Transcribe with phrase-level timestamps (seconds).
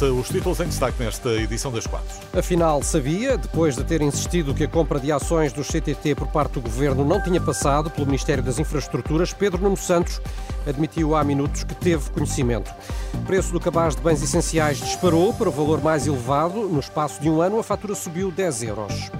[0.00, 2.08] Os títulos em destaque nesta edição das quatro.
[2.36, 6.54] Afinal, sabia, depois de ter insistido que a compra de ações do CTT por parte
[6.54, 10.20] do governo não tinha passado pelo Ministério das Infraestruturas, Pedro Nuno Santos
[10.66, 12.72] admitiu há minutos que teve conhecimento.
[13.14, 16.68] O preço do cabaz de bens essenciais disparou para o valor mais elevado.
[16.68, 19.10] No espaço de um ano, a fatura subiu 10 euros.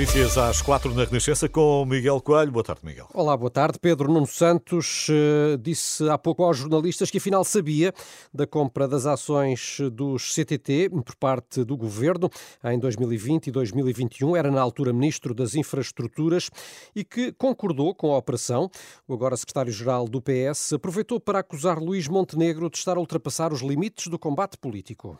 [0.00, 2.50] Notícias às quatro na Renascença com Miguel Coelho.
[2.50, 3.06] Boa tarde, Miguel.
[3.12, 3.78] Olá, boa tarde.
[3.78, 7.92] Pedro Nuno Santos uh, disse há pouco aos jornalistas que afinal sabia
[8.32, 12.30] da compra das ações dos CTT por parte do governo
[12.64, 14.34] em 2020 e 2021.
[14.34, 16.48] Era na altura ministro das Infraestruturas
[16.96, 18.70] e que concordou com a operação.
[19.06, 23.60] O agora secretário-geral do PS aproveitou para acusar Luís Montenegro de estar a ultrapassar os
[23.60, 25.18] limites do combate político.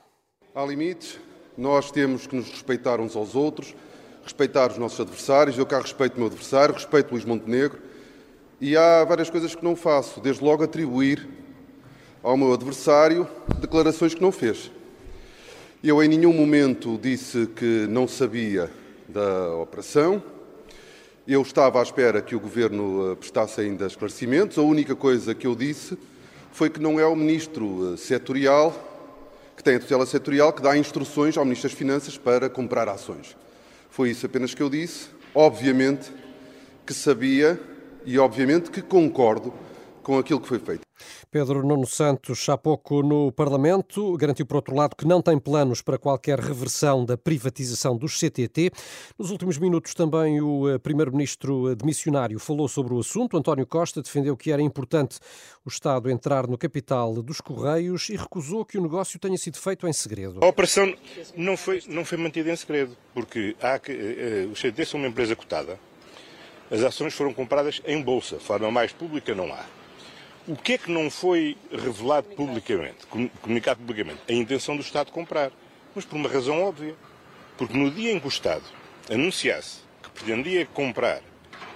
[0.55, 1.21] Há limites,
[1.55, 3.75] nós temos que nos respeitar uns aos outros
[4.23, 5.57] respeitar os nossos adversários.
[5.59, 7.79] Eu cá respeito o meu adversário, respeito Luís Montenegro.
[8.61, 11.27] E há várias coisas que não faço, desde logo atribuir
[12.23, 13.27] ao meu adversário
[13.59, 14.71] declarações que não fez.
[15.83, 18.71] Eu em nenhum momento disse que não sabia
[19.09, 20.23] da operação.
[21.27, 24.59] Eu estava à espera que o Governo eh, prestasse ainda esclarecimentos.
[24.59, 25.97] A única coisa que eu disse
[26.53, 28.75] foi que não é o Ministro eh, setorial,
[29.57, 33.37] que tem a tutela setorial, que dá instruções ao Ministro das Finanças para comprar ações.
[33.91, 35.09] Foi isso apenas que eu disse.
[35.35, 36.11] Obviamente
[36.87, 37.61] que sabia
[38.05, 39.53] e obviamente que concordo
[40.11, 40.81] com aquilo que foi feito.
[41.31, 45.83] Pedro Nuno Santos, há pouco no Parlamento, garantiu, por outro lado, que não tem planos
[45.83, 48.73] para qualquer reversão da privatização dos CTT.
[49.17, 53.37] Nos últimos minutos, também o eh, Primeiro-Ministro demissionário falou sobre o assunto.
[53.37, 55.21] António Costa defendeu que era importante
[55.65, 59.87] o Estado entrar no capital dos Correios e recusou que o negócio tenha sido feito
[59.87, 60.41] em segredo.
[60.43, 60.93] A operação
[61.37, 65.37] não foi, não foi mantida em segredo, porque há uh, os CTT são uma empresa
[65.37, 65.79] cotada.
[66.69, 69.80] As ações foram compradas em bolsa, forma mais pública não há.
[70.51, 73.07] O que é que não foi revelado publicamente,
[73.41, 74.19] comunicado publicamente?
[74.29, 75.53] A intenção do Estado comprar.
[75.95, 76.97] Mas por uma razão óbvia.
[77.57, 78.65] Porque no dia em que o Estado
[79.09, 81.23] anunciasse que pretendia comprar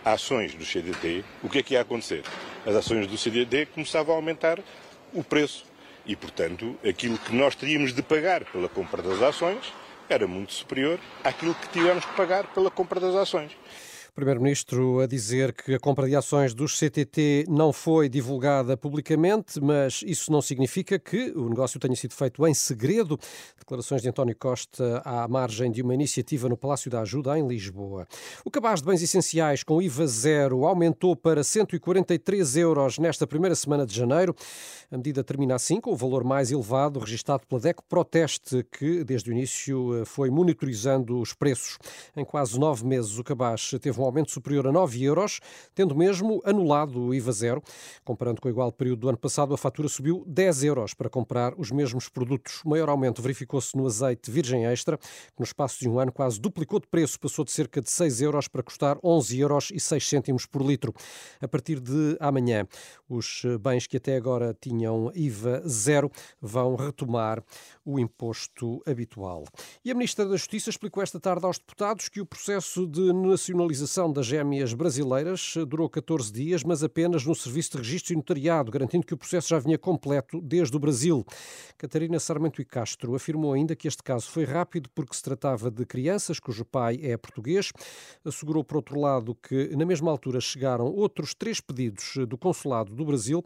[0.05, 2.25] ações do CDT, o que é que ia acontecer?
[2.67, 4.59] As ações do CDT começavam a aumentar
[5.13, 5.65] o preço.
[6.05, 9.73] E, portanto, aquilo que nós teríamos de pagar pela compra das ações
[10.09, 13.53] era muito superior àquilo que tivemos que pagar pela compra das ações.
[14.15, 20.05] Primeiro-Ministro a dizer que a compra de ações dos CTT não foi divulgada publicamente, mas
[20.07, 23.19] isso não significa que o negócio tenha sido feito em segredo.
[23.59, 28.07] Declarações de António Costa à margem de uma iniciativa no Palácio da Ajuda, em Lisboa.
[28.45, 33.85] O cabaz de bens essenciais com IVA zero aumentou para 143 euros nesta primeira semana
[33.85, 34.33] de janeiro.
[34.93, 39.29] A medida termina assim com o valor mais elevado registado pela DECO Proteste, que desde
[39.29, 41.79] o início foi monitorizando os preços.
[42.17, 45.41] Em quase nove meses, o cabaz teve um um aumento superior a 9 euros,
[45.75, 47.63] tendo mesmo anulado o IVA zero.
[48.05, 51.55] Comparando com o igual período do ano passado, a fatura subiu 10 euros para comprar
[51.57, 52.63] os mesmos produtos.
[52.65, 56.41] O maior aumento verificou-se no azeite virgem extra, que no espaço de um ano quase
[56.41, 60.09] duplicou de preço, passou de cerca de 6 euros para custar 11 euros e 6
[60.09, 60.95] cêntimos por litro.
[61.41, 62.67] A partir de amanhã,
[63.09, 66.11] os bens que até agora tinham IVA zero
[66.41, 67.43] vão retomar
[67.85, 69.45] o imposto habitual.
[69.85, 73.94] E a Ministra da Justiça explicou esta tarde aos deputados que o processo de nacionalização
[73.95, 78.73] extradição das gêmeas brasileiras durou 14 dias, mas apenas no Serviço de Registro e Notariado,
[78.73, 81.25] garantindo que o processo já vinha completo desde o Brasil.
[81.79, 85.87] Catarina Sarmento e Castro afirmou ainda que este caso foi rápido porque se tratava de
[85.87, 87.71] crianças cujo pai é português.
[88.25, 93.05] Assegurou, por outro lado, que na mesma altura chegaram outros três pedidos do Consulado do
[93.05, 93.45] Brasil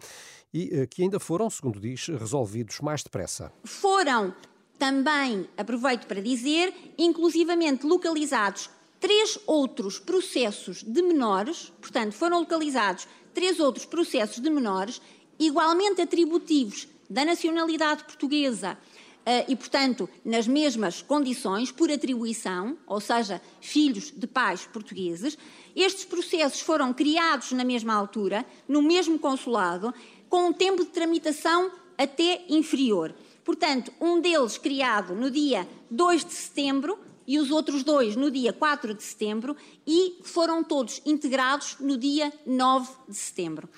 [0.55, 3.53] e eh, que ainda foram, segundo diz, resolvidos mais depressa.
[3.65, 4.35] Foram
[4.79, 13.61] também, aproveito para dizer, inclusivamente localizados três outros processos de menores, portanto, foram localizados três
[13.61, 15.01] outros processos de menores,
[15.39, 18.77] igualmente atributivos da nacionalidade portuguesa
[19.25, 25.39] eh, e, portanto, nas mesmas condições, por atribuição, ou seja, filhos de pais portugueses.
[25.77, 29.95] Estes processos foram criados na mesma altura, no mesmo consulado,
[30.29, 33.15] com um tempo de tramitação até inferior.
[33.45, 36.99] Portanto, um deles criado no dia 2 de setembro,
[37.29, 39.55] e os outros dois no dia 4 de setembro
[39.87, 43.69] e foram todos integrados no dia 9 de setembro.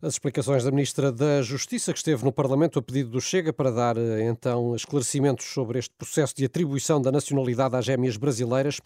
[0.00, 3.72] As explicações da Ministra da Justiça, que esteve no Parlamento a pedido do Chega para
[3.72, 8.80] dar então esclarecimentos sobre este processo de atribuição da nacionalidade às gêmeas brasileiras.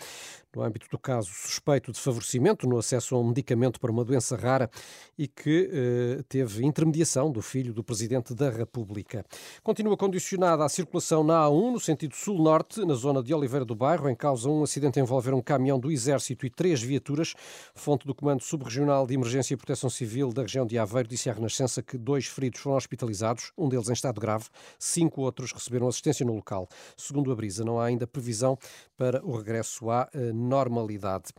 [0.54, 4.36] No âmbito do caso suspeito de favorecimento no acesso a um medicamento para uma doença
[4.36, 4.70] rara
[5.18, 9.24] e que eh, teve intermediação do filho do Presidente da República.
[9.62, 14.08] Continua condicionada a circulação na A1, no sentido sul-norte, na zona de Oliveira do Bairro,
[14.08, 17.34] em causa um acidente envolver um caminhão do Exército e três viaturas.
[17.74, 21.32] Fonte do Comando Subregional de Emergência e Proteção Civil da região de Aveiro disse à
[21.32, 24.46] Renascença que dois feridos foram hospitalizados, um deles em estado grave,
[24.78, 26.68] cinco outros receberam assistência no local.
[26.96, 28.58] Segundo a Brisa, não há ainda previsão
[28.96, 31.32] para o regresso à eh, normalidade.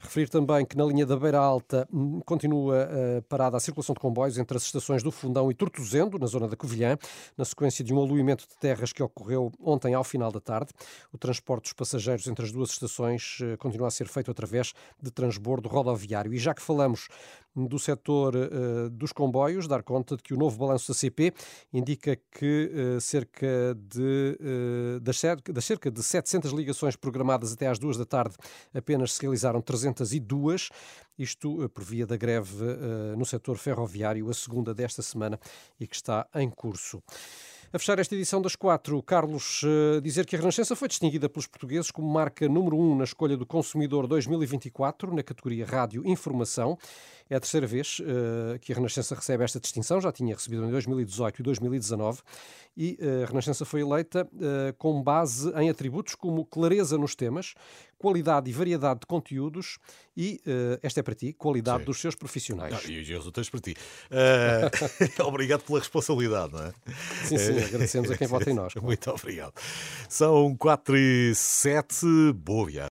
[0.00, 4.00] Referir também que na linha da Beira Alta hum, continua eh, parada a circulação de
[4.00, 6.96] comboios entre as estações do Fundão e Tortozendo, na zona da Covilhã,
[7.36, 10.72] na sequência de um aluimento de terras que ocorreu ontem ao final da tarde.
[11.12, 14.72] O transporte dos passageiros entre as duas estações eh, continua a ser feito através
[15.02, 16.32] de transbordo rodoviário.
[16.32, 17.08] E já que falamos
[17.66, 21.32] do setor uh, dos comboios, dar conta de que o novo balanço da CP
[21.72, 24.38] indica que uh, cerca de,
[25.12, 28.36] cerca, das cerca de 700 ligações programadas até às duas da tarde,
[28.74, 30.70] apenas se realizaram 302,
[31.18, 32.64] isto por via da greve
[33.16, 35.38] no setor ferroviário, a segunda desta semana
[35.80, 37.02] e que está em curso.
[37.70, 41.46] A fechar esta edição das quatro, Carlos, uh, dizer que a Renascença foi distinguida pelos
[41.46, 46.78] portugueses como marca número um na escolha do consumidor 2024 na categoria Rádio Informação.
[47.28, 50.70] É a terceira vez uh, que a Renascença recebe esta distinção, já tinha recebido em
[50.70, 52.22] 2018 e 2019,
[52.74, 54.26] e uh, a Renascença foi eleita
[54.78, 57.52] com base em atributos como clareza nos temas,
[57.98, 59.78] qualidade e variedade de conteúdos
[60.16, 60.40] e,
[60.82, 61.84] esta é para ti, qualidade Sim.
[61.84, 62.72] dos seus profissionais.
[62.72, 63.76] Não, e os outros para ti.
[65.24, 66.72] obrigado pela responsabilidade, não é?
[67.24, 68.74] Sim, sim agradecemos a quem vota em nós.
[68.80, 69.52] Muito obrigado.
[70.08, 72.06] São 4 e 7.
[72.34, 72.86] Boa viagem.